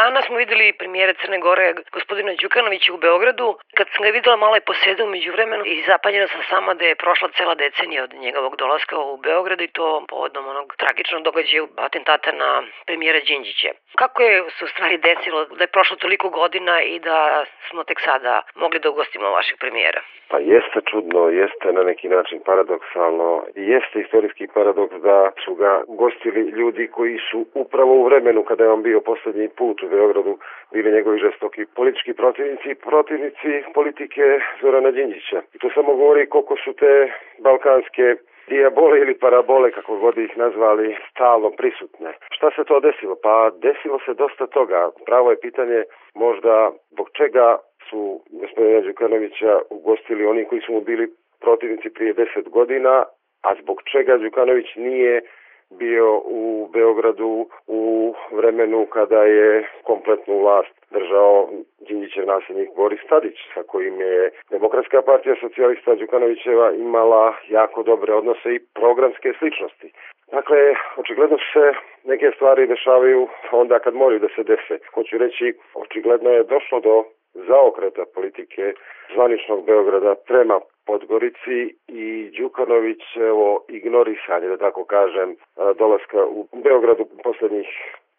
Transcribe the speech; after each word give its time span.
Danas 0.00 0.24
smo 0.26 0.36
videli 0.36 0.78
premijere 0.80 1.14
Crne 1.20 1.38
Gore, 1.38 1.74
gospodina 1.92 2.32
Đukanovića 2.42 2.92
u 2.92 3.02
Beogradu. 3.06 3.46
Kad 3.76 3.86
sam 3.92 4.04
ga 4.04 4.10
videla, 4.10 4.36
malo 4.36 4.54
je 4.54 4.68
posedao 4.70 5.06
među 5.06 5.32
vremenu 5.32 5.64
i 5.66 5.84
zapanjena 5.90 6.26
sam 6.28 6.42
sama 6.50 6.74
da 6.74 6.84
je 6.84 7.00
prošla 7.04 7.28
cela 7.36 7.54
decenija 7.54 8.04
od 8.04 8.12
njegovog 8.14 8.56
dolaska 8.56 8.96
u 8.98 9.16
Beograd 9.16 9.60
i 9.60 9.74
to 9.76 10.04
povodom 10.08 10.48
onog 10.48 10.74
tragičnog 10.82 11.22
događaja 11.22 11.62
atentata 11.76 12.32
na 12.32 12.50
premijera 12.86 13.20
Đinđića. 13.26 13.70
Kako 14.02 14.22
je 14.22 14.44
se 14.58 14.64
u 14.64 14.68
stvari 14.68 14.96
desilo 14.98 15.44
da 15.44 15.62
je 15.64 15.74
prošlo 15.76 15.96
toliko 15.96 16.28
godina 16.28 16.82
i 16.82 16.98
da 16.98 17.44
smo 17.68 17.84
tek 17.84 18.00
sada 18.00 18.42
mogli 18.54 18.78
da 18.80 18.90
ugostimo 18.90 19.30
vašeg 19.30 19.56
premijera? 19.58 20.00
Pa 20.30 20.38
jeste 20.38 20.80
čudno, 20.90 21.28
jeste 21.28 21.72
na 21.72 21.82
neki 21.82 22.08
način 22.08 22.40
paradoksalno, 22.44 23.44
jeste 23.54 24.00
istorijski 24.00 24.46
paradoks 24.54 24.94
da 24.94 25.30
su 25.44 25.54
ga 25.54 25.82
gostili 25.88 26.40
ljudi 26.40 26.86
koji 26.86 27.18
su 27.30 27.46
upravo 27.54 27.92
u 27.94 28.04
vremenu 28.04 28.44
kada 28.44 28.64
je 28.64 28.70
on 28.70 28.82
bio 28.82 29.00
poslednji 29.00 29.48
put 29.48 29.85
u 29.86 29.90
Beogradu 29.90 30.38
bili 30.72 30.92
njegovi 30.92 31.18
žestoki 31.18 31.66
politički 31.76 32.12
protivnici 32.12 32.68
i 32.70 32.74
protivnici 32.74 33.50
politike 33.74 34.40
Zorana 34.60 34.90
Đinđića. 34.90 35.42
I 35.54 35.58
to 35.58 35.70
samo 35.74 35.96
govori 35.96 36.26
koliko 36.26 36.56
su 36.64 36.72
te 36.72 37.12
balkanske 37.38 38.16
dijabole 38.48 39.00
ili 39.00 39.18
parabole, 39.18 39.70
kako 39.70 39.98
god 39.98 40.18
ih 40.18 40.36
nazvali, 40.36 40.96
stalno 41.10 41.50
prisutne. 41.50 42.10
Šta 42.30 42.50
se 42.50 42.64
to 42.64 42.80
desilo? 42.80 43.16
Pa 43.22 43.50
desilo 43.50 43.98
se 44.04 44.14
dosta 44.14 44.46
toga. 44.46 44.90
Pravo 45.06 45.30
je 45.30 45.40
pitanje 45.40 45.82
možda 46.14 46.72
zbog 46.90 47.10
čega 47.12 47.58
su 47.88 48.20
gospodina 48.30 48.80
Đukanovića 48.80 49.58
ugostili 49.70 50.26
oni 50.26 50.44
koji 50.44 50.60
su 50.60 50.72
mu 50.72 50.80
bili 50.80 51.06
protivnici 51.40 51.90
prije 51.90 52.12
deset 52.12 52.48
godina, 52.48 53.04
a 53.42 53.54
zbog 53.62 53.82
čega 53.92 54.16
Đukanović 54.16 54.66
nije 54.76 55.22
bio 55.70 56.18
u 56.24 56.68
Beogradu 56.72 57.46
u 57.66 58.14
vremenu 58.32 58.86
kada 58.86 59.22
je 59.22 59.68
kompletnu 59.82 60.38
vlast 60.40 60.74
držao 60.90 61.48
Đinđićev 61.88 62.26
nasljednik 62.26 62.68
Boris 62.76 63.00
Tadić, 63.08 63.38
sa 63.54 63.62
kojim 63.62 64.00
je 64.00 64.30
Demokratska 64.50 65.02
partija 65.02 65.34
socijalista 65.40 65.94
Đukanovićeva 65.94 66.72
imala 66.72 67.34
jako 67.48 67.82
dobre 67.82 68.14
odnose 68.14 68.54
i 68.54 68.64
programske 68.74 69.32
sličnosti. 69.38 69.92
Dakle, 70.32 70.74
očigledno 70.96 71.38
se 71.52 71.72
neke 72.04 72.30
stvari 72.36 72.66
dešavaju 72.66 73.28
onda 73.52 73.78
kad 73.78 73.94
moraju 73.94 74.20
da 74.20 74.28
se 74.28 74.42
dese. 74.42 74.78
Hoću 74.94 75.18
reći, 75.18 75.54
očigledno 75.74 76.30
je 76.30 76.44
došlo 76.44 76.80
do 76.80 77.04
zaokreta 77.34 78.04
politike 78.14 78.74
zvaničnog 79.14 79.66
Beograda 79.66 80.14
prema 80.26 80.60
Podgorici 80.86 81.74
i 81.88 82.30
Đukanović 82.38 83.02
evo 83.16 83.64
ignorisanje 83.68 84.48
da 84.48 84.56
tako 84.56 84.84
kažem 84.84 85.36
dolaska 85.78 86.24
u 86.26 86.46
Beogradu 86.64 87.04
poslednjih 87.24 87.68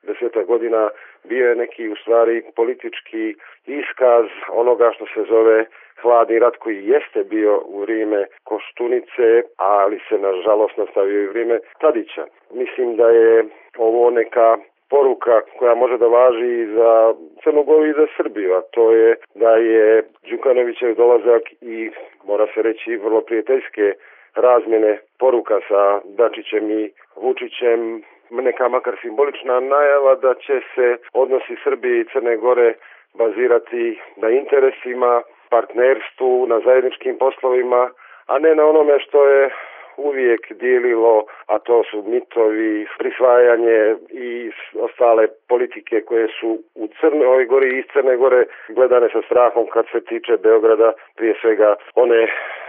deseta 0.04 0.44
godina 0.44 0.90
bio 1.24 1.50
je 1.50 1.56
neki 1.56 1.90
u 1.90 1.96
stvari 1.96 2.44
politički 2.56 3.36
iskaz 3.66 4.26
onoga 4.50 4.92
što 4.96 5.06
se 5.06 5.22
zove 5.30 5.66
hladni 6.02 6.40
rat 6.40 6.58
koji 6.58 6.88
jeste 6.88 7.24
bio 7.24 7.62
u 7.66 7.82
vrijeme 7.82 8.26
Koštunice, 8.44 9.44
ali 9.58 10.00
se 10.10 10.18
nažalost 10.18 10.78
nastavio 10.78 11.24
i 11.24 11.28
vrijeme 11.28 11.60
Tadića. 11.80 12.26
Mislim 12.52 12.96
da 12.96 13.10
je 13.10 13.46
ovo 13.78 14.10
neka 14.10 14.58
poruka 14.90 15.42
koja 15.60 15.76
može 15.76 15.98
da 15.98 16.08
važi 16.08 16.62
i 16.62 16.66
za 16.66 17.14
Crnogoru 17.44 17.86
i 17.86 17.94
za 17.94 18.08
Srbiju, 18.18 18.54
a 18.54 18.62
to 18.72 18.92
je 18.92 19.16
da 19.36 19.52
je 19.52 20.04
Đukanovićev 20.30 20.96
dolazak 20.96 21.44
i 21.62 21.92
mora 22.24 22.48
se 22.54 22.62
reći 22.62 22.96
vrlo 22.96 23.22
prijateljske 23.22 23.94
razmjene 24.36 25.00
poruka 25.20 25.60
sa 25.68 26.00
Dačićem 26.04 26.72
i 26.72 26.92
Vučićem 27.16 28.04
neka 28.30 28.70
makar 28.70 28.96
simbolična 29.02 29.60
najava 29.60 30.16
da 30.16 30.34
će 30.34 30.60
se 30.76 30.98
odnosi 31.14 31.56
Srbije 31.64 32.02
i 32.02 32.06
Crne 32.14 32.38
Gore 32.38 32.74
bazirati 33.14 34.00
na 34.16 34.30
interesima, 34.30 35.22
partnerstvu, 35.50 36.48
na 36.48 36.60
zajedničkim 36.66 37.18
poslovima, 37.18 37.90
a 38.28 38.40
ne 38.40 38.56
na 38.56 38.66
onome 38.66 39.00
što 39.00 39.28
je 39.28 39.50
uvijek 39.98 40.54
dijelilo, 40.54 41.26
a 41.48 41.60
to 41.60 41.84
su 41.84 42.04
mitovi, 42.08 42.88
prisvajanje 43.00 43.96
i 44.10 44.52
ostale 44.80 45.28
politike 45.50 46.02
koje 46.02 46.28
su 46.40 46.50
u 46.76 46.88
Crnoj 47.00 47.46
Gori 47.46 47.76
i 47.76 47.80
iz 47.80 47.86
Crne 47.94 48.16
Gore 48.18 48.46
gledane 48.70 49.08
sa 49.14 49.22
strahom 49.22 49.66
kad 49.74 49.86
se 49.92 50.00
tiče 50.02 50.38
Beograda, 50.38 50.94
prije 51.16 51.34
svega 51.42 51.76
one 51.96 52.28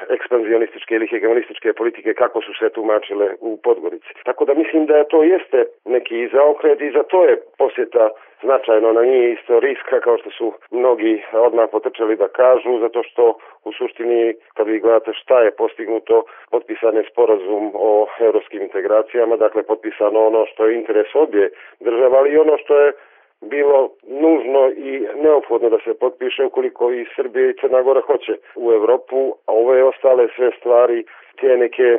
ekspanzionističke 0.08 0.94
ili 0.94 1.06
hegemonističke 1.06 1.72
politike 1.72 2.14
kako 2.14 2.42
su 2.42 2.52
se 2.58 2.68
tumačile 2.68 3.28
u 3.40 3.58
Podgorici. 3.64 4.10
Tako 4.24 4.44
da 4.44 4.54
mislim 4.54 4.86
da 4.86 5.04
to 5.04 5.22
jeste 5.22 5.64
neki 5.84 6.28
zaokret 6.32 6.80
i 6.80 6.90
za 6.90 7.02
to 7.02 7.24
je 7.24 7.36
posjeta 7.58 8.10
značajno 8.42 8.92
na 8.92 9.02
nije 9.02 9.32
istorijska 9.32 10.00
kao 10.00 10.18
što 10.18 10.30
su 10.30 10.52
mnogi 10.70 11.22
odmah 11.32 11.68
potrčali 11.72 12.16
da 12.16 12.28
kažu 12.28 12.78
zato 12.80 13.02
što 13.02 13.38
u 13.64 13.72
suštini 13.72 14.34
kad 14.54 14.66
vi 14.66 14.80
gledate 14.80 15.12
šta 15.14 15.40
je 15.40 15.50
postignuto 15.50 16.22
potpisan 16.50 16.96
je 16.96 17.04
sporazum 17.10 17.72
o 17.74 18.06
evropskim 18.20 18.62
integracijama 18.62 19.36
dakle 19.36 19.62
potpisano 19.62 20.26
ono 20.26 20.46
što 20.46 20.66
je 20.66 20.74
interes 20.74 21.14
obje 21.14 21.50
država 21.80 22.18
ali 22.18 22.30
i 22.32 22.38
ono 22.38 22.58
što 22.58 22.78
je 22.80 22.92
bilo 23.40 23.90
nužno 24.06 24.70
i 24.76 25.06
neophodno 25.22 25.70
da 25.70 25.78
se 25.84 25.98
potpiše 25.98 26.44
ukoliko 26.44 26.92
i 26.92 27.06
Srbije 27.16 27.50
i 27.50 27.56
Crna 27.60 27.82
Gora 27.82 28.00
hoće 28.00 28.36
u 28.56 28.72
Evropu, 28.72 29.34
a 29.46 29.52
ove 29.52 29.82
ostale 29.82 30.28
sve 30.36 30.50
stvari, 30.58 31.04
te 31.40 31.56
neke 31.56 31.98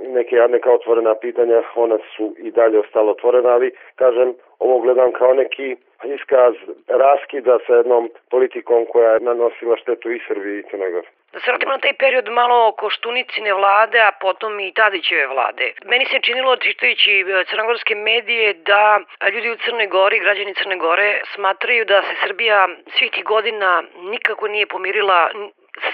neke 0.00 0.36
neka 0.36 0.70
otvorena 0.72 1.14
pitanja, 1.14 1.62
ona 1.74 1.98
su 2.16 2.34
i 2.38 2.50
dalje 2.50 2.78
ostalo 2.78 3.10
otvorena, 3.10 3.48
ali 3.48 3.72
kažem, 3.96 4.34
ovo 4.58 4.80
gledam 4.80 5.12
kao 5.12 5.34
neki 5.34 5.76
iskaz 6.04 6.54
raskida 6.88 7.58
sa 7.66 7.74
jednom 7.74 8.10
politikom 8.30 8.86
koja 8.92 9.10
je 9.12 9.20
nanosila 9.20 9.76
štetu 9.76 10.10
i 10.10 10.20
Srbiji 10.28 10.58
i 10.58 10.62
Crnoj 10.70 10.90
Gori. 10.90 11.06
Da 11.32 11.40
se 11.40 11.50
vratimo 11.50 11.72
na 11.72 11.78
taj 11.78 11.92
period 11.92 12.28
malo 12.28 12.72
Koštunicine 12.72 13.52
vlade, 13.54 13.98
a 14.00 14.12
potom 14.20 14.60
i 14.60 14.72
Tadićeve 14.72 15.26
vlade. 15.26 15.72
Meni 15.84 16.04
se 16.04 16.20
činilo, 16.20 16.56
čitajući 16.56 17.12
e, 17.20 17.44
crnogorske 17.50 17.94
medije, 17.94 18.54
da 18.54 19.00
ljudi 19.32 19.50
u 19.50 19.56
Crnoj 19.64 19.86
Gori, 19.86 20.18
građani 20.18 20.54
Crne 20.54 20.76
Gore, 20.76 21.20
smatraju 21.34 21.84
da 21.84 22.02
se 22.02 22.14
Srbija 22.26 22.68
svih 22.98 23.10
tih 23.10 23.24
godina 23.24 23.82
nikako 24.12 24.48
nije 24.48 24.66
pomirila 24.66 25.30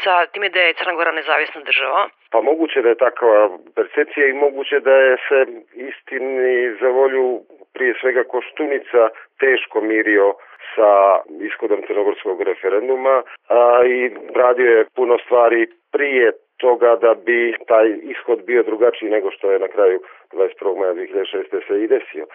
sa 0.05 0.27
time 0.27 0.49
da 0.49 0.61
je 0.61 0.75
Crna 0.75 0.95
Gora 0.95 1.13
nezavisna 1.13 1.61
država? 1.61 2.09
Pa 2.31 2.41
moguće 2.41 2.83
da 2.83 2.89
je 2.89 3.03
takva 3.07 3.59
percepcija 3.75 4.27
i 4.27 4.33
moguće 4.33 4.81
da 4.81 4.95
je 4.95 5.17
se 5.29 5.47
istini 5.75 6.77
za 6.81 6.89
volju 6.89 7.41
prije 7.75 7.95
svega 8.01 8.25
Koštunica 8.25 9.09
teško 9.41 9.81
mirio 9.81 10.35
sa 10.75 11.21
ishodom 11.41 11.83
crnogorskog 11.87 12.43
referenduma 12.43 13.23
a, 13.49 13.83
i 13.87 14.11
radio 14.35 14.71
je 14.79 14.87
puno 14.95 15.19
stvari 15.19 15.67
prije 15.93 16.33
toga 16.57 16.97
da 16.97 17.15
bi 17.15 17.55
taj 17.67 17.89
ishod 18.03 18.39
bio 18.45 18.63
drugačiji 18.63 19.11
nego 19.11 19.31
što 19.31 19.51
je 19.51 19.59
na 19.59 19.69
kraju 19.69 20.01
21. 20.33 20.79
maja 20.79 20.95
2006. 20.95 21.67
se 21.67 21.83
i 21.83 21.89
desio. 21.89 22.27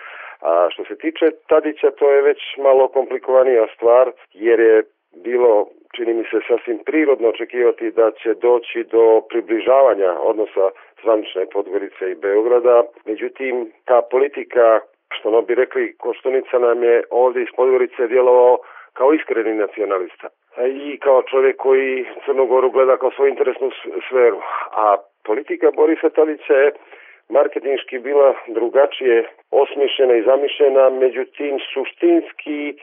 A 0.42 0.68
što 0.72 0.84
se 0.86 0.98
tiče 0.98 1.26
Tadića, 1.48 1.92
to 1.92 2.12
je 2.12 2.22
već 2.22 2.40
malo 2.58 2.88
komplikovanija 2.88 3.68
stvar, 3.76 4.12
jer 4.34 4.60
je 4.60 4.84
bilo 5.24 5.68
čini 5.96 6.14
mi 6.14 6.24
se 6.24 6.40
sasvim 6.48 6.80
prirodno 6.86 7.30
očekivati 7.30 7.92
da 7.92 8.12
će 8.12 8.34
doći 8.34 8.84
do 8.84 9.22
približavanja 9.30 10.12
odnosa 10.20 10.66
zvanične 11.04 11.46
Podgorice 11.54 12.12
i 12.12 12.16
Beograda. 12.16 12.84
Međutim, 13.06 13.72
ta 13.86 14.02
politika, 14.12 14.80
što 15.10 15.32
no 15.32 15.42
bi 15.42 15.56
rekli, 15.56 15.96
Koštunica 15.98 16.60
nam 16.60 16.84
je 16.84 17.04
ovdje 17.10 17.42
iz 17.42 17.50
Podgorice 17.56 18.08
djelovao 18.08 18.58
kao 18.94 19.14
iskreni 19.14 19.54
nacionalista 19.54 20.28
i 20.68 21.00
kao 21.00 21.22
čovjek 21.22 21.56
koji 21.58 22.06
Crnogoru 22.26 22.70
gleda 22.72 22.98
kao 22.98 23.12
svoju 23.12 23.30
interesnu 23.30 23.72
sferu. 24.08 24.40
A 24.72 24.96
politika 25.26 25.72
Borisa 25.76 26.10
Tadića 26.10 26.54
je 26.54 26.72
marketinški 27.30 28.00
bila 28.00 28.34
drugačije 28.48 29.28
osmišljena 29.52 30.16
i 30.16 30.24
zamišljena, 30.24 30.90
međutim 30.90 31.60
suštinski 31.74 32.76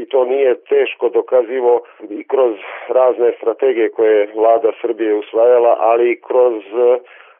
i 0.00 0.04
to 0.08 0.24
nije 0.24 0.54
teško 0.54 1.08
dokazivo 1.08 1.82
i 2.10 2.24
kroz 2.24 2.56
razne 2.88 3.32
strategije 3.36 3.88
koje 3.88 4.32
vlada 4.34 4.72
Srbije 4.80 5.14
usvajala, 5.14 5.76
ali 5.80 6.12
i 6.12 6.20
kroz 6.20 6.62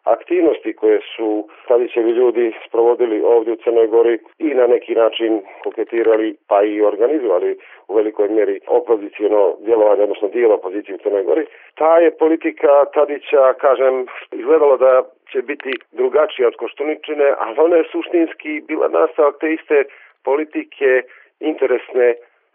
aktivnosti 0.04 0.72
koje 0.72 1.00
su 1.16 1.48
Tadićevi 1.68 2.10
ljudi 2.10 2.52
sprovodili 2.68 3.22
ovdje 3.24 3.52
u 3.52 3.56
Crnoj 3.56 3.86
Gori 3.86 4.18
i 4.38 4.54
na 4.54 4.66
neki 4.66 4.94
način 4.94 5.40
koketirali 5.64 6.36
pa 6.48 6.62
i 6.62 6.82
organizovali 6.82 7.58
u 7.88 7.94
velikoj 7.94 8.28
mjeri 8.28 8.60
opozicijono 8.66 9.56
djelovanje, 9.60 10.02
odnosno 10.02 10.28
dijelo 10.28 10.54
opozicije 10.54 10.94
u 10.94 10.98
Crnoj 10.98 11.24
Gori. 11.24 11.46
Ta 11.74 11.96
je 11.96 12.16
politika 12.16 12.84
Tadića, 12.94 13.52
kažem, 13.52 14.06
izgledalo 14.32 14.76
da 14.76 15.02
će 15.32 15.42
biti 15.42 15.72
drugačija 15.92 16.48
od 16.48 16.56
Koštuničine, 16.56 17.34
ali 17.38 17.56
ona 17.58 17.76
je 17.76 17.88
suštinski 17.92 18.62
bila 18.68 18.88
nastavak 18.88 19.34
te 19.40 19.52
iste 19.52 19.84
politike 20.24 21.02
interesne 21.40 22.14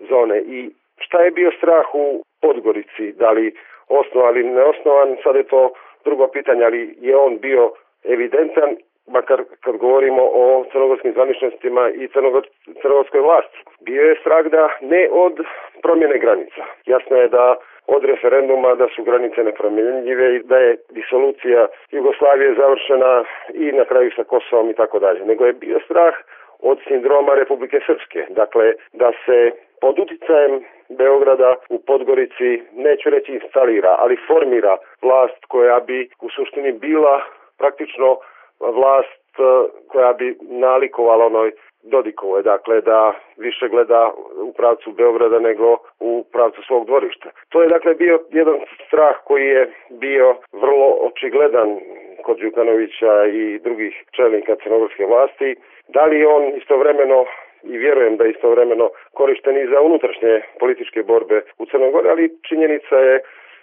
zone. 0.10 0.38
I 0.40 0.70
šta 1.00 1.22
je 1.22 1.32
bio 1.32 1.52
strah 1.58 1.86
u 1.94 2.24
Podgorici, 2.42 3.12
da 3.12 3.32
li 3.32 3.56
osnovan 3.88 4.38
ili 4.38 4.50
neosnovan, 4.50 5.18
sad 5.24 5.36
je 5.36 5.44
to 5.44 5.72
drugo 6.08 6.28
pitanje, 6.28 6.64
ali 6.66 6.82
je 7.02 7.16
on 7.16 7.34
bio 7.48 7.64
evidentan 8.04 8.70
makar 9.08 9.40
kad 9.64 9.78
govorimo 9.78 10.24
o 10.44 10.66
crnogorskim 10.72 11.14
zvaničnostima 11.14 11.90
i 11.90 12.08
crnogor, 12.08 12.44
crnogorskoj 12.82 13.22
vlasti. 13.22 13.58
Bio 13.80 14.02
je 14.10 14.20
strah 14.22 14.46
da 14.46 14.64
ne 14.82 15.08
od 15.12 15.36
promjene 15.82 16.18
granica. 16.24 16.62
Jasno 16.86 17.18
je 17.18 17.28
da 17.28 17.56
od 17.88 18.06
referenduma 18.06 18.76
da 18.76 18.88
su 18.96 19.04
granice 19.04 19.44
nepromjenjive 19.44 20.36
i 20.36 20.44
da 20.44 20.58
je 20.58 20.78
disolucija 20.90 21.68
Jugoslavije 21.92 22.56
završena 22.62 23.24
i 23.54 23.72
na 23.72 23.86
kraju 23.86 24.12
sa 24.16 24.24
Kosovom 24.24 24.70
i 24.70 24.74
tako 24.74 25.00
dalje. 25.00 25.26
Nego 25.26 25.46
je 25.46 25.54
bio 25.54 25.80
strah 25.86 26.16
od 26.60 26.78
sindroma 26.88 27.34
Republike 27.34 27.80
Srpske. 27.86 28.26
Dakle, 28.30 28.74
da 28.94 29.12
se 29.26 29.52
pod 29.82 30.00
uticajem 30.00 30.64
Beograda 30.90 31.56
u 31.70 31.80
Podgorici, 31.80 32.62
neću 32.74 33.10
reći 33.10 33.32
instalira, 33.32 33.96
ali 34.00 34.24
formira 34.28 34.78
vlast 35.02 35.46
koja 35.48 35.80
bi 35.80 36.10
u 36.22 36.30
suštini 36.30 36.72
bila 36.72 37.22
praktično 37.58 38.18
vlast 38.60 39.40
e, 39.40 39.44
koja 39.88 40.14
bi 40.14 40.38
nalikovala 40.42 41.26
onoj 41.26 41.52
Dodikovoj, 41.84 42.44
dakle 42.44 42.82
da 42.82 43.14
više 43.38 43.68
gleda 43.70 44.12
u 44.42 44.54
pravcu 44.54 44.92
Beograda 44.92 45.40
nego 45.40 45.78
u 46.00 46.26
pravcu 46.32 46.62
svog 46.62 46.86
dvorišta. 46.86 47.30
To 47.50 47.62
je 47.62 47.68
dakle 47.68 47.94
bio 47.94 48.20
jedan 48.30 48.60
strah 48.88 49.16
koji 49.24 49.46
je 49.46 49.74
bio 49.90 50.36
vrlo 50.52 50.98
očigledan 51.02 51.80
kod 52.28 52.38
Đukanovića 52.40 53.14
i 53.26 53.60
drugih 53.66 53.94
čelnika 54.16 54.56
crnogorske 54.64 55.06
vlasti. 55.06 55.56
Da 55.96 56.04
li 56.06 56.26
on 56.26 56.44
istovremeno 56.62 57.26
i 57.64 57.78
vjerujem 57.78 58.18
da 58.18 58.24
je 58.24 58.32
istovremeno 58.32 58.90
korišten 59.14 59.58
i 59.58 59.68
za 59.72 59.82
unutrašnje 59.82 60.42
političke 60.60 61.04
borbe 61.04 61.42
u 61.58 61.66
Crnoj 61.66 61.92
Gori, 61.92 62.10
ali 62.10 62.34
činjenica 62.48 62.96
je 62.96 63.16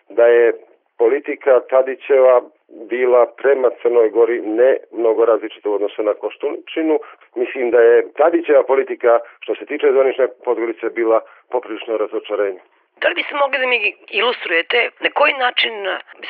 da 0.09 0.27
je 0.27 0.53
politika 0.99 1.61
Tadićeva 1.61 2.43
bila 2.91 3.27
prema 3.43 3.69
Crnoj 3.83 4.09
Gori 4.11 4.41
ne 4.41 4.77
mnogo 4.93 5.25
različita 5.25 5.71
u 5.71 5.73
odnosu 5.73 6.03
na 6.03 6.15
Koštuničinu. 6.15 6.99
Mislim 7.35 7.71
da 7.71 7.81
je 7.81 8.07
Tadićeva 8.17 8.63
politika 8.63 9.19
što 9.41 9.55
se 9.55 9.67
tiče 9.67 9.93
zvanične 9.93 10.29
Podgorice 10.45 10.87
bila 10.91 11.21
poprilično 11.51 11.97
razočarenje. 11.97 12.61
Da 13.05 13.09
li 13.11 13.15
bi 13.15 13.29
se 13.29 13.35
mogli 13.35 13.59
da 13.59 13.67
mi 13.67 13.79
ilustrujete 14.21 14.79
na 15.01 15.11
koji 15.11 15.33
način 15.33 15.75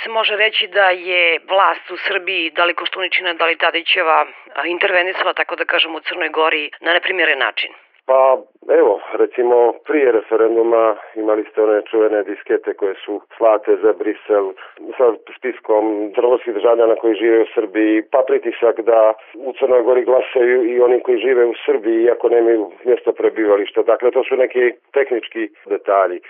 se 0.02 0.08
može 0.10 0.36
reći 0.36 0.66
da 0.66 0.86
je 0.90 1.38
vlast 1.48 1.90
u 1.90 1.96
Srbiji, 1.96 2.50
da 2.56 2.64
li 2.64 2.74
Koštuničina, 2.74 3.34
da 3.34 3.46
li 3.46 3.58
Tadićeva, 3.58 4.26
intervenisala, 4.66 5.32
tako 5.32 5.56
da 5.56 5.64
kažem, 5.64 5.94
u 5.94 6.00
Crnoj 6.00 6.28
Gori 6.28 6.70
na 6.80 6.92
neprimjeren 6.92 7.38
način? 7.38 7.70
Pa 8.06 8.38
evo, 8.80 9.00
recimo 9.12 9.72
prije 9.88 10.12
referenduma 10.12 10.96
imali 11.14 11.44
ste 11.50 11.62
one 11.62 11.82
čuvene 11.90 12.22
diskete 12.22 12.74
koje 12.74 12.94
su 13.04 13.20
slate 13.36 13.76
za 13.82 13.92
Brisel 13.92 14.52
sa 14.96 15.06
spiskom 15.38 16.12
crnogorskih 16.14 16.54
državljana 16.54 16.94
koji 16.96 17.14
žive 17.14 17.38
u 17.42 17.52
Srbiji, 17.54 18.02
pa 18.12 18.22
pritisak 18.26 18.80
da 18.80 19.14
u 19.34 19.52
Crnoj 19.58 19.82
Gori 19.82 20.04
glasaju 20.04 20.58
i 20.72 20.80
oni 20.80 21.00
koji 21.00 21.18
žive 21.18 21.44
u 21.44 21.54
Srbiji 21.66 22.02
iako 22.02 22.28
nemaju 22.28 22.72
mjesto 22.84 23.12
prebivališta. 23.12 23.82
Dakle, 23.82 24.10
to 24.10 24.24
su 24.24 24.36
neki 24.36 24.72
tehnički 24.92 25.48
detalji. 25.66 26.20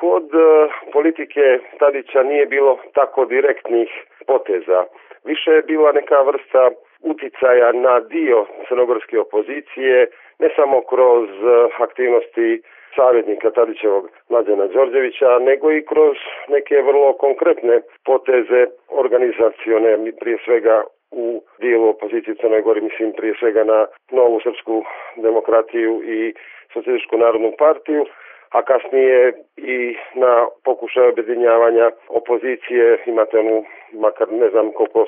Kod 0.00 0.34
uh, 0.34 0.72
politike 0.92 1.58
Tadića 1.78 2.22
nije 2.22 2.46
bilo 2.46 2.78
tako 2.94 3.24
direktnih 3.24 3.88
poteza. 4.26 4.84
Više 5.24 5.50
je 5.50 5.62
bila 5.62 5.92
neka 5.92 6.18
vrsta 6.22 6.70
uticaja 7.02 7.72
na 7.72 8.00
dio 8.00 8.46
crnogorske 8.68 9.18
opozicije, 9.18 10.06
ne 10.38 10.48
samo 10.56 10.80
kroz 10.80 11.28
e, 11.28 11.82
aktivnosti 11.82 12.62
savjetnika 12.96 13.50
Tadićevog 13.50 14.08
Mlađana 14.28 14.66
Đorđevića, 14.66 15.38
nego 15.38 15.72
i 15.72 15.84
kroz 15.84 16.16
neke 16.48 16.82
vrlo 16.82 17.12
konkretne 17.12 17.80
poteze 18.04 18.66
organizacione, 18.88 20.12
prije 20.20 20.38
svega 20.44 20.84
u 21.10 21.42
dijelu 21.58 21.88
opozicije 21.88 22.34
Crnoj 22.34 22.62
Gori, 22.62 22.80
mislim 22.80 23.12
prije 23.12 23.34
svega 23.38 23.64
na 23.64 23.86
novu 24.10 24.40
srpsku 24.40 24.84
demokratiju 25.16 26.02
i 26.04 26.34
socijalističku 26.72 27.16
narodnu 27.16 27.52
partiju, 27.58 28.06
a 28.50 28.62
kasnije 28.62 29.32
i 29.56 29.96
na 30.14 30.46
pokušaj 30.64 31.08
objedinjavanja 31.08 31.90
opozicije, 32.08 33.02
imate 33.06 33.38
onu, 33.38 33.64
makar 33.92 34.32
ne 34.32 34.48
znam 34.50 34.72
koliko 34.72 35.06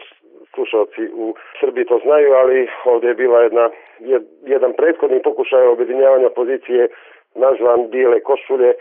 slušalci 0.55 1.03
u 1.15 1.35
Srbiji 1.61 1.85
to 1.85 2.01
znaju, 2.05 2.33
ali 2.33 2.69
ovdje 2.85 3.09
je 3.09 3.15
bila 3.15 3.43
jedna, 3.43 3.71
jedan 4.43 4.73
prethodni 4.73 5.23
pokušaj 5.23 5.67
objedinjavanja 5.67 6.27
opozicije 6.27 6.89
nazvan 7.35 7.91
Bijele 7.91 8.21
košulje 8.21 8.75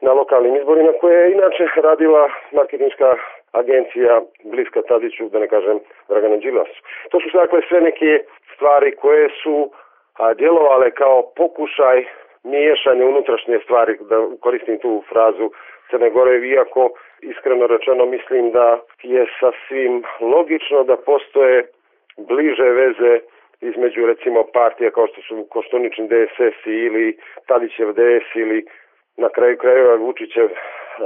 na 0.00 0.12
lokalnim 0.12 0.56
izborima 0.56 0.92
koje 1.00 1.16
je 1.22 1.32
inače 1.32 1.66
radila 1.76 2.30
marketinška 2.52 3.14
agencija 3.52 4.20
bliska 4.44 4.82
Tadiću, 4.82 5.28
da 5.28 5.38
ne 5.38 5.48
kažem 5.48 5.80
Dragana 6.08 6.36
Đilasu. 6.36 6.82
To 7.10 7.20
su 7.20 7.38
dakle 7.38 7.60
sve 7.68 7.80
neke 7.80 8.24
stvari 8.54 8.96
koje 8.96 9.28
su 9.42 9.70
a, 10.18 10.34
djelovale 10.34 10.90
kao 10.90 11.22
pokušaj 11.36 12.04
miješanje 12.44 13.04
unutrašnje 13.04 13.58
stvari, 13.64 13.96
da 14.00 14.16
koristim 14.40 14.78
tu 14.78 15.02
frazu 15.08 15.50
Crne 15.90 16.10
Gore, 16.10 16.48
iako 16.48 16.90
iskreno 17.22 17.66
rečeno 17.66 18.06
mislim 18.06 18.50
da 18.50 18.80
je 19.02 19.26
sasvim 19.40 20.02
logično 20.20 20.84
da 20.84 20.96
postoje 20.96 21.66
bliže 22.16 22.68
veze 22.70 23.20
između 23.60 24.06
recimo 24.06 24.44
partija 24.52 24.90
kao 24.90 25.06
što 25.06 25.20
su 25.22 25.46
Koštunični 25.50 26.08
DSS 26.08 26.66
ili 26.66 27.18
Tadićev 27.46 27.92
DS 27.92 28.28
ili 28.34 28.66
na 29.16 29.28
kraju 29.28 29.56
krajeva 29.58 29.94
Vučićev, 29.94 30.48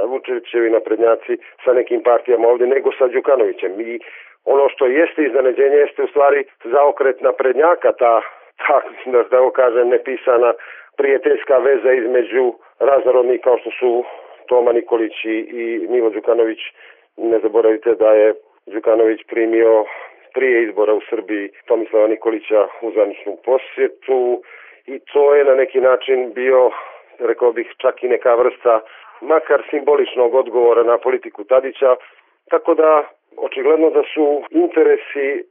Vučićevi 0.07 0.69
naprednjaci 0.69 1.37
sa 1.65 1.73
nekim 1.73 2.03
partijama 2.03 2.47
ovdje 2.47 2.67
nego 2.67 2.91
sa 2.97 3.07
Đukanovićem. 3.07 3.81
I 3.81 3.99
ono 4.45 4.69
što 4.69 4.85
jeste 4.85 5.23
iznenađenje 5.23 5.75
jeste 5.75 6.03
u 6.03 6.07
stvari 6.07 6.43
zaokret 6.63 7.21
naprednjaka, 7.21 7.91
ta, 7.91 8.21
ta 8.67 8.81
da, 9.05 9.23
da 9.23 9.49
kažem, 9.55 9.89
nepisana 9.89 10.53
prijateljska 10.99 11.57
veza 11.57 11.91
između 11.93 12.53
raznorodnih 12.79 13.39
kao 13.43 13.57
što 13.57 13.69
su 13.79 14.03
Toma 14.47 14.71
Nikolić 14.71 15.15
i, 15.25 15.87
Milo 15.89 16.09
Đukanović. 16.09 16.59
Ne 17.17 17.39
zaboravite 17.39 17.95
da 17.95 18.13
je 18.13 18.33
Đukanović 18.65 19.19
primio 19.27 19.85
prije 20.33 20.63
izbora 20.63 20.93
u 20.93 21.01
Srbiji 21.09 21.49
Tomislava 21.67 22.07
Nikolića 22.07 22.67
u 22.81 22.91
zvaničnu 22.91 23.37
posjetu 23.45 24.41
i 24.85 24.99
to 25.13 25.35
je 25.35 25.43
na 25.45 25.55
neki 25.55 25.79
način 25.79 26.33
bio, 26.33 26.71
rekao 27.19 27.51
bih, 27.51 27.67
čak 27.77 28.03
i 28.03 28.07
neka 28.07 28.35
vrsta 28.35 28.81
makar 29.21 29.61
simboličnog 29.69 30.35
odgovora 30.35 30.83
na 30.83 30.97
politiku 30.97 31.43
Tadića, 31.43 31.95
tako 32.49 32.73
da 32.73 33.03
očigledno 33.37 33.89
da 33.89 34.03
su 34.13 34.43
interesi 34.51 35.43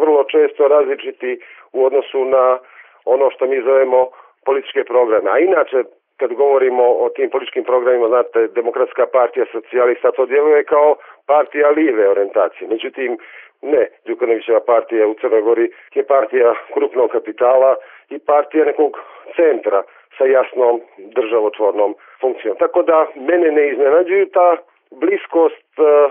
vrlo 0.00 0.24
često 0.24 0.68
različiti 0.68 1.40
u 1.72 1.84
odnosu 1.84 2.24
na 2.24 2.58
ono 3.04 3.30
što 3.30 3.46
mi 3.46 3.62
zovemo 3.62 4.10
političke 4.46 4.84
programe. 4.84 5.30
A 5.30 5.38
inače, 5.38 5.78
kad 6.20 6.30
govorimo 6.32 6.84
o 7.04 7.08
tim 7.08 7.30
političkim 7.30 7.64
programima, 7.64 8.08
znate, 8.08 8.48
Demokratska 8.60 9.06
partija 9.06 9.44
socijalista 9.52 10.10
to 10.10 10.26
djeluje 10.26 10.64
kao 10.64 10.96
partija 11.26 11.70
live 11.70 12.08
orientacije. 12.08 12.68
Međutim, 12.68 13.18
ne, 13.62 13.88
Đukanovićeva 14.06 14.60
partija 14.60 15.08
u 15.08 15.14
Crnoj 15.14 15.42
Gori 15.42 15.70
je 15.94 16.06
partija 16.06 16.54
krupnog 16.74 17.10
kapitala 17.10 17.76
i 18.10 18.18
partija 18.18 18.64
nekog 18.64 18.92
centra 19.36 19.82
sa 20.18 20.24
jasnom 20.24 20.80
državotvornom 20.98 21.94
funkcijom. 22.20 22.56
Tako 22.56 22.82
da 22.82 23.06
mene 23.14 23.50
ne 23.50 23.68
iznenađuju 23.68 24.26
ta 24.26 24.56
bliskost, 24.90 25.68
eh, 25.78 26.10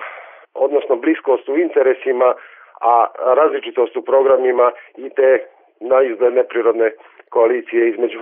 odnosno 0.53 0.95
bliskost 0.95 1.50
u 1.50 1.57
interesima, 1.57 2.33
a 2.81 3.07
različitost 3.36 3.98
u 3.98 4.01
programima 4.01 4.71
i 4.98 5.10
te 5.10 5.45
naizgled 5.79 6.33
neprirodne 6.33 6.91
koalicije 7.36 7.89
između 7.89 8.22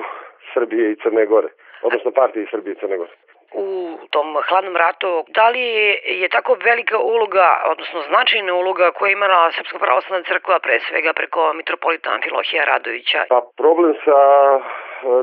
Srbije 0.54 0.92
i 0.92 1.00
Crne 1.04 1.26
Gore, 1.26 1.50
odnosno 1.88 2.12
partije 2.12 2.48
Srbije 2.52 2.74
i 2.74 2.82
Crne 2.82 2.98
Gore 2.98 3.14
u 3.54 3.98
tom 4.10 4.28
hladnom 4.50 4.76
ratu, 4.76 5.24
da 5.28 5.50
li 5.50 5.66
je 6.22 6.28
tako 6.30 6.58
velika 6.66 6.98
uloga, 7.00 7.48
odnosno 7.72 8.00
značajna 8.10 8.54
uloga 8.54 8.92
koja 8.92 9.10
je 9.10 9.14
imala 9.14 9.52
Srpska 9.52 9.78
pravoslavna 9.80 10.24
crkva 10.30 10.60
pre 10.60 10.80
svega 10.80 11.14
preko 11.14 11.54
mitropolita 11.54 12.10
Amfilohija 12.10 12.64
Radovića? 12.66 13.22
Pa 13.30 13.42
problem 13.58 13.94
sa 14.06 14.20
e, 14.58 14.60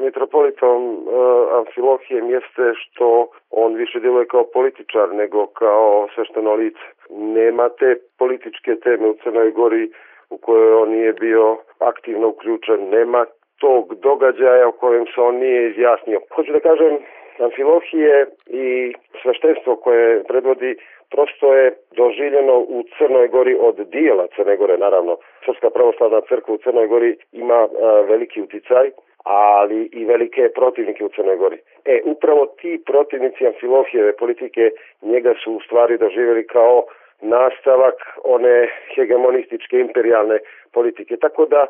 mitropolitom 0.07 0.79
uh, 0.83 1.59
Amfilohijem 1.59 2.31
jeste 2.31 2.65
što 2.81 3.29
on 3.51 3.75
više 3.75 4.01
djeluje 4.01 4.27
kao 4.27 4.45
političar 4.45 5.09
nego 5.23 5.47
kao 5.47 6.09
svešteno 6.15 6.55
lice. 6.55 6.87
Nema 7.11 7.69
te 7.69 7.97
političke 8.19 8.77
teme 8.85 9.07
u 9.09 9.17
Crnoj 9.23 9.51
Gori 9.51 9.91
u 10.31 10.39
kojoj 10.39 10.73
on 10.73 10.89
nije 10.91 11.13
bio 11.13 11.57
aktivno 11.79 12.29
uključen, 12.29 12.89
nema 12.89 13.27
tog 13.61 13.95
događaja 13.95 14.69
o 14.69 14.73
kojem 14.73 15.05
se 15.07 15.21
on 15.21 15.37
nije 15.37 15.71
izjasnio. 15.71 16.21
Hoću 16.35 16.53
da 16.53 16.61
kažem, 16.61 16.99
Amfilohije 17.39 18.27
i 18.47 18.95
sveštenstvo 19.23 19.77
koje 19.77 20.25
predvodi 20.25 20.77
prosto 21.11 21.55
je 21.55 21.75
doživljeno 21.97 22.57
u 22.59 22.85
Crnoj 22.99 23.29
Gori 23.29 23.57
od 23.61 23.77
dijela 23.77 24.27
Crne 24.37 24.57
Gore, 24.57 24.79
naravno. 24.79 25.17
Srpska 25.45 25.71
pravoslavna 25.71 26.21
crkva 26.29 26.55
u 26.55 26.59
Crnoj 26.59 26.87
Gori 26.87 27.17
ima 27.33 27.55
a, 27.55 27.69
veliki 28.09 28.43
uticaj, 28.43 28.91
ali 29.25 29.89
i 29.93 30.05
velike 30.05 30.49
protivnike 30.55 31.05
u 31.05 31.09
Crnoj 31.09 31.37
Gori. 31.37 31.59
E, 31.85 32.01
upravo 32.05 32.47
ti 32.47 32.83
protivnici 32.87 33.47
Amfilohijeve 33.47 34.13
politike 34.17 34.71
njega 35.03 35.35
su 35.45 35.53
u 35.53 35.61
stvari 35.61 35.99
doživjeli 35.99 36.47
kao 36.47 36.85
nastavak 37.21 37.95
one 38.25 38.69
hegemonističke 38.95 39.81
imperialne 39.81 40.39
politike. 40.73 41.17
Tako 41.17 41.47
da 41.47 41.67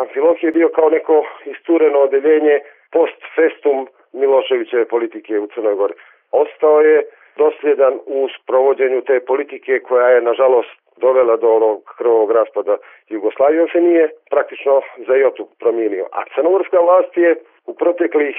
Amfilohije 0.00 0.48
je 0.48 0.52
bio 0.52 0.68
kao 0.68 0.90
neko 0.90 1.24
istureno 1.44 1.98
odeljenje 1.98 2.60
post 2.92 3.20
festum 3.34 3.88
Miloševićeve 4.12 4.84
politike 4.84 5.38
u 5.38 5.46
Crnoj 5.46 5.74
Gori. 5.74 5.94
Ostao 6.32 6.80
je 6.80 7.02
dosljedan 7.36 7.94
u 8.06 8.28
sprovođenju 8.36 9.00
te 9.00 9.20
politike 9.20 9.80
koja 9.80 10.08
je 10.08 10.20
nažalost 10.20 10.70
dovela 10.96 11.36
do 11.36 11.48
onog 11.54 11.82
krvog 11.98 12.30
raspada 12.30 12.76
Jugoslavije, 13.08 13.66
se 13.72 13.80
nije 13.80 14.10
praktično 14.30 14.82
za 15.06 15.14
jotu 15.14 15.48
promijenio. 15.60 16.06
A 16.12 16.24
crnogorska 16.34 16.78
vlast 16.80 17.16
je 17.16 17.36
u 17.66 17.74
proteklih 17.74 18.36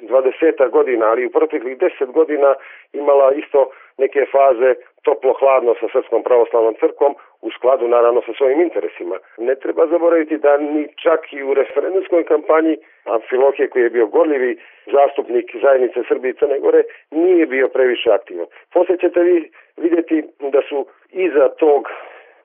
20 0.00 0.70
godina, 0.70 1.06
ali 1.06 1.26
u 1.26 1.30
proteklih 1.30 1.78
10 1.78 2.12
godina 2.12 2.54
imala 2.92 3.32
isto 3.32 3.70
neke 3.98 4.26
faze 4.32 4.74
toplo-hladno 5.02 5.74
sa 5.80 5.86
Srpskom 5.92 6.22
pravoslavnom 6.22 6.74
crkvom 6.80 7.14
u 7.46 7.50
skladu 7.56 7.88
naravno 7.88 8.20
sa 8.26 8.32
svojim 8.38 8.60
interesima. 8.60 9.16
Ne 9.38 9.54
treba 9.54 9.86
zaboraviti 9.86 10.36
da 10.38 10.58
ni 10.58 10.88
čak 11.02 11.20
i 11.32 11.42
u 11.42 11.54
referendumskoj 11.54 12.24
kampanji 12.24 12.76
Amfilohije 13.04 13.68
koji 13.68 13.82
je 13.82 13.90
bio 13.90 14.06
gorljivi 14.06 14.58
zastupnik 14.92 15.46
zajednice 15.62 16.00
Srbije 16.08 16.30
i 16.30 16.38
Crne 16.40 16.58
Gore 16.58 16.82
nije 17.10 17.46
bio 17.46 17.68
previše 17.68 18.10
aktivan. 18.10 18.46
Poslije 18.72 18.98
ćete 18.98 19.20
vi 19.20 19.50
vidjeti 19.76 20.22
da 20.38 20.60
su 20.68 20.86
iza 21.12 21.48
tog 21.48 21.88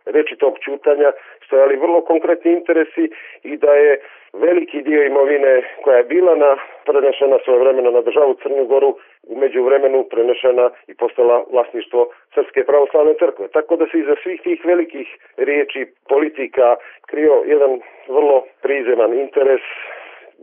reči 0.06 0.36
tog 0.36 0.60
čutanja 0.60 1.12
stojali 1.46 1.75
vrlo 1.75 2.01
konkretni 2.01 2.51
interesi 2.51 3.10
i 3.44 3.58
da 3.58 3.74
je 3.74 4.01
veliki 4.34 4.82
dio 4.82 5.03
imovine 5.03 5.62
koja 5.84 5.98
je 5.98 6.03
bila 6.03 6.36
na, 6.36 6.58
prenešena 6.86 7.38
svoje 7.44 7.60
vremena 7.60 7.91
na 7.91 8.01
državu 8.01 8.34
Crnu 8.34 8.65
Goru 8.65 8.98
umeđu 9.27 9.63
vremenu 9.63 10.03
prenešena 10.03 10.70
i 10.88 10.94
postala 10.96 11.46
vlasništvo 11.51 12.10
Srpske 12.34 12.63
pravoslavne 12.63 13.13
crkve. 13.13 13.48
Tako 13.48 13.75
da 13.75 13.86
se 13.88 14.00
iza 14.00 14.15
svih 14.24 14.41
tih 14.41 14.65
velikih 14.65 15.08
riječi 15.38 15.86
politika 16.10 16.75
krio 17.08 17.44
jedan 17.46 17.82
vrlo 18.08 18.44
prizeman 18.62 19.20
interes 19.20 19.62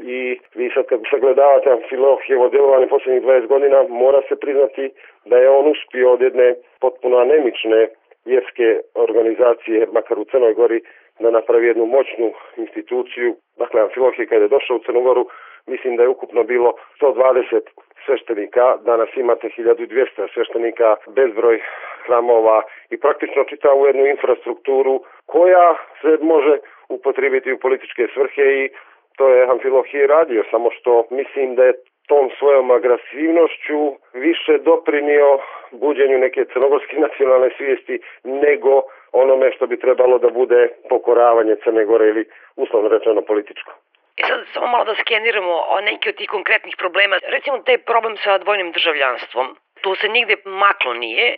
i 0.02 0.38
vi 0.54 0.70
sad 0.74 0.86
kad 0.86 1.00
sagledavate 1.10 1.76
Filohjevo 1.88 2.48
djelovanje 2.48 2.86
posljednjih 2.86 3.22
20 3.22 3.46
godina 3.46 3.82
mora 3.88 4.20
se 4.28 4.36
priznati 4.36 4.90
da 5.24 5.36
je 5.36 5.50
on 5.50 5.66
uspio 5.70 6.12
od 6.12 6.20
jedne 6.20 6.54
potpuno 6.80 7.16
anemične 7.18 7.88
vjerske 8.26 8.80
organizacije, 8.94 9.86
makar 9.92 10.18
u 10.18 10.24
Crnoj 10.24 10.54
Gori, 10.54 10.80
da 11.20 11.30
napravi 11.30 11.66
jednu 11.66 11.86
moćnu 11.86 12.32
instituciju. 12.56 13.36
Dakle, 13.56 13.80
Amfilohije 13.80 14.26
kada 14.26 14.42
je 14.42 14.54
došao 14.56 14.76
u 14.76 14.84
Crnogoru, 14.86 15.28
mislim 15.66 15.96
da 15.96 16.02
je 16.02 16.08
ukupno 16.08 16.42
bilo 16.42 16.72
120 17.00 17.60
sveštenika, 18.06 18.76
danas 18.84 19.08
imate 19.16 19.48
1200 19.48 20.32
sveštenika, 20.34 20.96
bezbroj 21.16 21.60
hramova 22.06 22.62
i 22.90 22.96
praktično 23.00 23.44
čitavu 23.44 23.86
jednu 23.86 24.06
infrastrukturu 24.06 25.00
koja 25.26 25.76
se 26.00 26.18
može 26.20 26.58
upotrebiti 26.88 27.52
u 27.52 27.58
političke 27.58 28.06
svrhe 28.14 28.42
i 28.42 28.68
to 29.16 29.28
je 29.28 29.48
Amfilohije 29.50 30.06
radio, 30.06 30.44
samo 30.50 30.70
što 30.70 31.06
mislim 31.10 31.54
da 31.54 31.64
je 31.64 31.74
tom 32.06 32.30
svojom 32.38 32.70
agresivnošću 32.70 33.80
više 34.12 34.58
doprinio 34.58 35.38
buđenju 35.70 36.18
neke 36.18 36.44
crnogorske 36.52 36.96
nacionalne 37.06 37.50
svijesti 37.56 38.00
nego 38.24 38.82
onome 39.12 39.52
što 39.52 39.66
bi 39.66 39.80
trebalo 39.80 40.18
da 40.18 40.30
bude 40.30 40.68
pokoravanje 40.88 41.56
Crne 41.64 41.84
Gore 41.84 42.08
ili 42.08 42.24
uslovno 42.56 42.88
rečeno 42.88 43.22
političko. 43.22 43.72
I 44.16 44.22
sad 44.22 44.40
samo 44.54 44.66
malo 44.66 44.84
da 44.84 44.94
skeniramo 44.94 45.54
o 45.74 45.80
neki 45.80 46.08
od 46.08 46.16
tih 46.16 46.28
konkretnih 46.28 46.74
problema. 46.78 47.16
Recimo 47.34 47.58
taj 47.58 47.78
problem 47.78 48.16
sa 48.24 48.38
dvojnim 48.38 48.72
državljanstvom. 48.72 49.46
Tu 49.80 49.94
se 49.94 50.08
nigde 50.08 50.36
maklo 50.44 50.94
nije. 50.94 51.36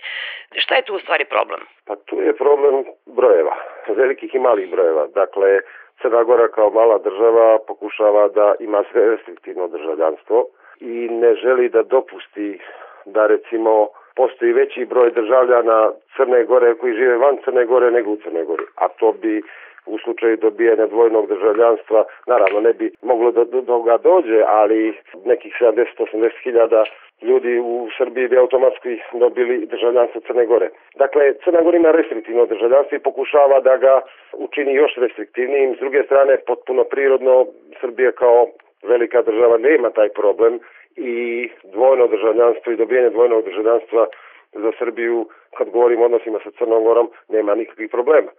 Šta 0.53 0.75
je 0.75 0.83
tu 0.83 0.95
u 0.95 0.99
stvari 0.99 1.25
problem? 1.25 1.61
Pa 1.87 1.97
tu 1.97 2.21
je 2.21 2.37
problem 2.37 2.85
brojeva, 3.07 3.57
velikih 3.89 4.35
i 4.35 4.39
malih 4.39 4.71
brojeva. 4.71 5.07
Dakle, 5.07 5.61
Crna 6.03 6.23
Gora 6.23 6.49
kao 6.49 6.71
mala 6.71 6.99
država 6.99 7.59
pokušava 7.67 8.29
da 8.29 8.55
ima 8.61 8.85
sve 8.93 9.11
restriktivno 9.11 9.69
državljanstvo 9.69 10.47
i 10.81 11.09
ne 11.11 11.35
želi 11.35 11.69
da 11.69 11.83
dopusti 11.83 12.59
da 13.05 13.27
recimo 13.27 13.89
postoji 14.17 14.53
veći 14.53 14.85
broj 14.85 15.11
državljana 15.11 15.91
Crne 16.17 16.45
Gore 16.45 16.75
koji 16.75 16.95
žive 16.95 17.17
van 17.17 17.37
Crne 17.45 17.65
Gore 17.65 17.91
nego 17.91 18.11
u 18.11 18.17
Crne 18.17 18.45
Gori. 18.45 18.65
A 18.77 18.89
to 18.89 19.13
bi 19.13 19.43
u 19.87 19.99
slučaju 19.99 20.37
dobijanja 20.37 20.87
dvojnog 20.87 21.29
državljanstva, 21.29 22.05
naravno 22.27 22.61
ne 22.61 22.73
bi 22.73 22.93
moglo 23.03 23.31
da 23.31 23.45
do 23.45 23.61
toga 23.63 23.97
dođe, 23.97 24.43
ali 24.47 24.95
nekih 25.25 25.53
70-80 25.61 26.43
hiljada 26.43 26.85
ljudi 27.23 27.59
u 27.59 27.89
Srbiji 27.99 28.29
bi 28.29 28.39
automatski 28.39 29.01
dobili 29.13 29.67
državljanstvo 29.67 30.21
Crne 30.27 30.47
Gore. 30.47 30.69
Dakle, 30.97 31.35
Crna 31.45 31.61
Gora 31.63 31.77
ima 31.77 31.91
restriktivno 31.91 32.47
državljanstvo 32.47 32.97
i 32.97 33.07
pokušava 33.09 33.61
da 33.61 33.77
ga 33.77 34.01
učini 34.33 34.75
još 34.75 34.93
restriktivnijim. 34.97 35.75
S 35.77 35.79
druge 35.79 36.03
strane, 36.03 36.37
potpuno 36.47 36.85
prirodno, 36.85 37.47
Srbija 37.81 38.13
kao 38.13 38.47
velika 38.83 39.23
država 39.23 39.59
nema 39.59 39.91
taj 39.91 40.09
problem 40.09 40.59
i 40.97 41.49
dvojno 41.65 42.07
državljanstvo 42.07 42.73
i 42.73 42.77
dobijanje 42.77 43.11
dvojnog 43.11 43.45
državljanstva 43.45 44.07
za 44.53 44.73
Srbiju, 44.79 45.29
kad 45.57 45.71
govorim 45.71 46.01
o 46.01 46.05
odnosima 46.05 46.39
sa 46.45 46.51
Crnom 46.51 46.85
Gorom, 46.85 47.11
nema 47.29 47.55
nikakvih 47.55 47.91
problema. 47.91 48.31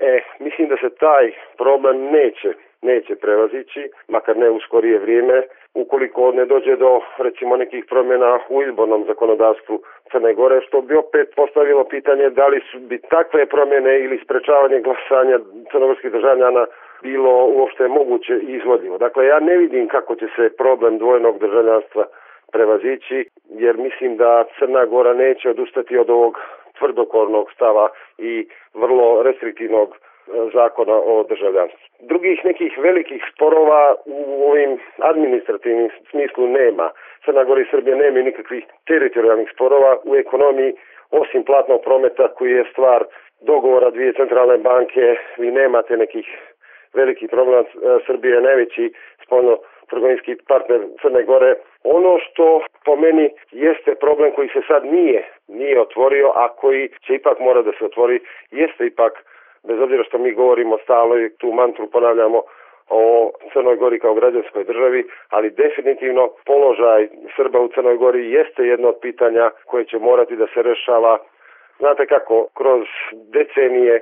E, 0.00 0.20
mislim 0.38 0.68
da 0.68 0.76
se 0.76 0.90
taj 0.90 1.32
problem 1.56 1.96
neće 2.04 2.52
neće 2.82 3.16
prevazići, 3.16 3.90
makar 4.08 4.36
ne 4.36 4.50
u 4.50 4.60
skorije 4.60 4.98
vrijeme, 4.98 5.42
ukoliko 5.74 6.32
ne 6.32 6.44
dođe 6.44 6.76
do 6.76 7.00
recimo 7.18 7.56
nekih 7.56 7.84
promjena 7.88 8.38
u 8.48 8.62
izbornom 8.62 9.04
zakonodavstvu 9.06 9.82
Crne 10.12 10.34
Gore, 10.34 10.60
što 10.66 10.80
bi 10.80 10.94
opet 10.94 11.28
postavilo 11.36 11.84
pitanje 11.84 12.30
da 12.30 12.46
li 12.46 12.60
su 12.70 12.78
bi 12.78 12.98
takve 12.98 13.46
promjene 13.46 14.00
ili 14.00 14.20
sprečavanje 14.24 14.80
glasanja 14.80 15.38
crnogorskih 15.70 16.12
državljana 16.12 16.66
bilo 17.02 17.44
uopšte 17.44 17.88
moguće 17.88 18.34
i 18.34 18.52
izvodljivo. 18.56 18.98
Dakle, 18.98 19.26
ja 19.26 19.40
ne 19.40 19.56
vidim 19.56 19.88
kako 19.88 20.14
će 20.14 20.26
se 20.36 20.56
problem 20.56 20.98
dvojnog 20.98 21.38
državljanstva 21.38 22.06
prevazići, 22.52 23.28
jer 23.48 23.76
mislim 23.76 24.16
da 24.16 24.44
Crna 24.58 24.84
Gora 24.84 25.14
neće 25.14 25.50
odustati 25.50 25.98
od 25.98 26.10
ovog 26.10 26.38
tvrdokornog 26.78 27.52
stava 27.54 27.88
i 28.18 28.48
vrlo 28.74 29.22
restriktivnog 29.22 29.88
e, 29.88 29.98
zakona 30.54 30.94
o 30.94 31.24
državljanstvu. 31.28 31.78
Drugih 32.00 32.44
nekih 32.44 32.78
velikih 32.78 33.22
sporova 33.34 33.94
u 34.06 34.44
ovim 34.50 34.78
administrativnim 34.98 35.90
smislu 36.10 36.46
nema. 36.46 36.90
Crna 37.24 37.44
Gora 37.44 37.60
i 37.60 37.70
Srbija 37.70 37.96
nemaju 37.96 38.24
nikakvih 38.24 38.64
teritorijalnih 38.86 39.48
sporova 39.54 39.96
u 40.04 40.16
ekonomiji, 40.16 40.72
osim 41.10 41.44
platnog 41.44 41.80
prometa 41.84 42.28
koji 42.28 42.52
je 42.52 42.64
stvar 42.72 43.04
dogovora 43.40 43.90
dvije 43.90 44.12
centralne 44.12 44.58
banke, 44.58 45.16
vi 45.38 45.50
nemate 45.50 45.96
nekih 45.96 46.26
veliki 46.94 47.28
problem 47.28 47.64
Srbije 48.06 48.34
je 48.34 48.40
najveći 48.40 48.92
spolno 49.24 49.58
trgovinski 49.90 50.36
partner 50.48 50.80
Crne 51.02 51.22
Gore. 51.22 51.54
Ono 51.84 52.18
što 52.18 52.62
po 52.84 52.96
meni 52.96 53.30
jeste 53.50 53.94
problem 53.94 54.32
koji 54.32 54.48
se 54.48 54.60
sad 54.68 54.84
nije 54.84 55.28
nije 55.48 55.80
otvorio, 55.80 56.32
a 56.34 56.48
koji 56.48 56.88
će 57.06 57.14
ipak 57.14 57.38
mora 57.40 57.62
da 57.62 57.72
se 57.78 57.84
otvori, 57.84 58.20
jeste 58.50 58.86
ipak, 58.86 59.12
bez 59.64 59.80
obzira 59.80 60.04
što 60.04 60.18
mi 60.18 60.32
govorimo 60.32 60.78
stalno 60.78 61.18
i 61.18 61.30
tu 61.30 61.52
mantru 61.52 61.90
ponavljamo, 61.90 62.42
o 62.90 63.30
Crnoj 63.52 63.76
Gori 63.76 63.98
kao 63.98 64.14
građanskoj 64.14 64.64
državi, 64.64 65.04
ali 65.28 65.50
definitivno 65.50 66.30
položaj 66.46 67.08
Srba 67.36 67.60
u 67.60 67.68
Crnoj 67.68 67.96
Gori 67.96 68.32
jeste 68.32 68.62
jedno 68.62 68.88
od 68.88 68.98
pitanja 69.00 69.50
koje 69.64 69.84
će 69.84 69.98
morati 69.98 70.36
da 70.36 70.46
se 70.46 70.62
rešava. 70.62 71.18
Znate 71.78 72.06
kako, 72.06 72.46
kroz 72.54 72.86
decenije 73.12 74.00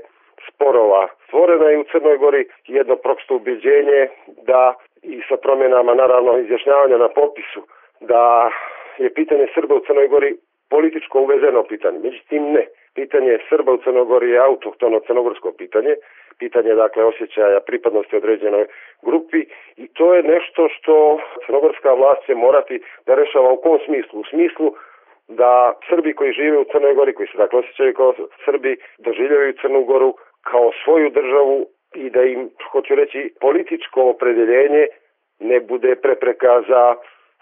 sporova. 0.49 1.09
Stvoreno 1.26 1.69
je 1.69 1.78
u 1.78 1.85
Crnoj 1.85 2.19
Gori 2.19 2.49
jedno 2.66 2.97
prosto 2.97 3.35
ubeđenje 3.35 4.09
da 4.43 4.75
i 5.02 5.21
sa 5.28 5.37
promjenama 5.37 5.95
naravno 5.95 6.38
izjašnjavanja 6.38 6.97
na 6.99 7.09
popisu 7.09 7.61
da 8.00 8.50
je 8.99 9.14
pitanje 9.14 9.47
Srba 9.55 9.75
u 9.75 9.85
Crnoj 9.87 10.09
Gori 10.09 10.37
političko 10.71 11.21
uvezeno 11.21 11.62
pitanje. 11.62 11.99
Međutim 11.99 12.52
ne. 12.52 12.66
Pitanje 12.95 13.38
Srba 13.49 13.73
u 13.73 13.83
Crnogori 13.85 14.31
je 14.31 14.38
autohtono 14.38 15.00
crnogorsko 15.07 15.52
pitanje, 15.52 15.95
pitanje 16.38 16.75
dakle 16.75 17.05
osjećaja 17.05 17.61
pripadnosti 17.61 18.16
određenoj 18.16 18.66
grupi 19.02 19.40
i 19.76 19.88
to 19.88 20.14
je 20.14 20.23
nešto 20.23 20.69
što 20.69 21.21
crnogorska 21.47 21.93
vlast 21.93 22.26
će 22.26 22.35
morati 22.35 22.83
da 23.07 23.14
rešava 23.14 23.52
u 23.52 23.57
kom 23.57 23.78
smislu? 23.87 24.21
U 24.21 24.25
smislu 24.25 24.75
da 25.28 25.73
Srbi 25.88 26.14
koji 26.14 26.33
žive 26.33 26.59
u 26.59 26.64
Crnoj 26.64 26.95
Gori, 26.95 27.14
koji 27.14 27.28
se 27.28 27.38
dakle 27.38 27.59
osjećaju 27.59 27.95
kao 27.95 28.14
Srbi, 28.45 28.76
doživljavaju 28.99 29.52
Crnu 29.61 29.85
Goru 29.85 30.14
kao 30.42 30.71
svoju 30.85 31.11
državu 31.11 31.66
i 31.95 32.11
da 32.11 32.23
im, 32.23 32.50
hoću 32.73 32.95
reći, 32.95 33.35
političko 33.40 34.02
opredeljenje 34.02 34.87
ne 35.40 35.61
bude 35.61 35.97
prepreka 35.97 36.62
za 36.68 36.95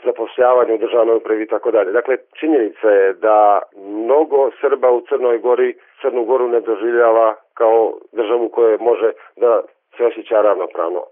zapošljavanje 0.04 0.74
u 0.74 0.78
državnoj 0.78 1.16
upravi 1.16 1.42
i 1.42 1.46
tako 1.46 1.70
dalje. 1.70 1.92
Dakle, 1.92 2.16
činjenica 2.40 2.88
je 2.88 3.12
da 3.12 3.62
mnogo 3.76 4.50
Srba 4.60 4.90
u 4.90 5.00
Crnoj 5.00 5.38
Gori 5.38 5.74
Crnu 6.00 6.24
Goru 6.24 6.48
ne 6.48 6.60
doživljava 6.60 7.34
kao 7.54 7.92
državu 8.12 8.48
koja 8.48 8.76
može 8.80 9.12
da 9.36 9.62
se 9.96 10.06
osjeća 10.06 10.42
ravnopravno. 10.42 11.02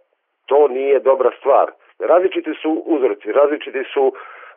To 0.46 0.68
nije 0.68 1.00
dobra 1.00 1.30
stvar. 1.38 1.70
Različiti 1.98 2.50
su 2.62 2.82
uzroci, 2.86 3.32
različiti 3.32 3.84
su 3.94 4.12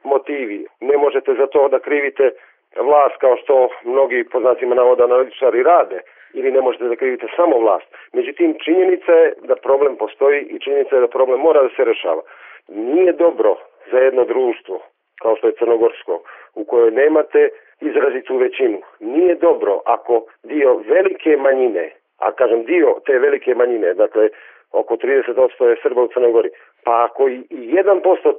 motivi. 0.05 0.65
Ne 0.79 0.97
možete 0.97 1.33
za 1.33 1.47
to 1.47 1.67
da 1.67 1.79
krivite 1.79 2.31
vlast 2.75 3.15
kao 3.17 3.37
što 3.37 3.69
mnogi 3.83 4.23
po 4.31 4.39
znacima 4.39 4.75
navoda 4.75 5.03
analitičari 5.03 5.63
rade 5.63 5.99
ili 6.33 6.51
ne 6.51 6.61
možete 6.61 6.87
da 6.87 6.95
krivite 6.95 7.27
samo 7.35 7.59
vlast. 7.59 7.87
Međutim, 8.13 8.55
činjenica 8.65 9.11
je 9.11 9.33
da 9.43 9.55
problem 9.55 9.95
postoji 9.95 10.41
i 10.41 10.59
činjenica 10.59 10.95
je 10.95 11.01
da 11.01 11.07
problem 11.07 11.39
mora 11.39 11.63
da 11.63 11.69
se 11.69 11.83
rešava. 11.83 12.21
Nije 12.67 13.13
dobro 13.13 13.55
za 13.91 13.97
jedno 13.97 14.23
društvo 14.25 14.81
kao 15.21 15.35
što 15.35 15.47
je 15.47 15.53
Crnogorsko, 15.59 16.23
u 16.55 16.65
kojoj 16.65 16.91
nemate 16.91 17.49
izrazitu 17.81 18.37
većinu. 18.37 18.81
Nije 18.99 19.35
dobro 19.35 19.81
ako 19.85 20.25
dio 20.43 20.81
velike 20.87 21.37
manjine, 21.37 21.91
a 22.19 22.31
kažem 22.31 22.63
dio 22.63 22.95
te 23.05 23.19
velike 23.19 23.55
manjine, 23.55 23.93
dakle 23.93 24.29
oko 24.71 24.95
30% 24.95 25.65
je 25.65 25.81
Srba 25.83 26.01
u 26.01 26.07
Crnogori, 26.07 26.49
pa 26.83 27.03
ako 27.03 27.29
i 27.29 27.43
1% 27.49 28.33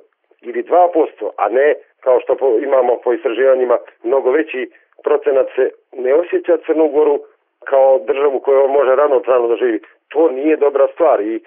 ili 0.48 0.62
2%, 0.62 1.30
a 1.36 1.48
ne 1.48 1.74
kao 2.00 2.20
što 2.20 2.36
imamo 2.62 2.96
po 3.04 3.12
istraživanjima 3.12 3.76
mnogo 4.02 4.30
veći 4.30 4.70
procenat 5.04 5.46
se 5.56 5.70
ne 5.92 6.14
osjeća 6.14 6.56
Crnu 6.66 6.88
Goru 6.88 7.18
kao 7.64 7.98
državu 7.98 8.40
koju 8.40 8.68
može 8.68 8.96
ravnopravno 8.96 9.48
da 9.48 9.56
živi. 9.56 9.80
To 10.08 10.30
nije 10.30 10.56
dobra 10.56 10.86
stvar 10.94 11.20
i 11.20 11.40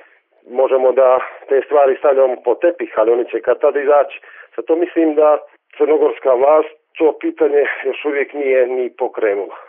možemo 0.49 0.91
da 0.91 1.19
te 1.49 1.61
stvari 1.65 1.95
stavljamo 1.99 2.35
po 2.45 2.55
tepih, 2.55 2.93
ali 2.95 3.11
oni 3.11 3.25
će 3.31 3.41
kad 3.41 3.59
tada 3.59 3.79
izaći. 3.79 4.21
Zato 4.55 4.75
mislim 4.75 5.15
da 5.15 5.37
crnogorska 5.77 6.33
vlast 6.33 6.73
to 6.97 7.17
pitanje 7.19 7.63
još 7.83 8.05
uvijek 8.05 8.33
nije 8.33 8.67
ni 8.67 8.89
pokrenula. 8.97 9.68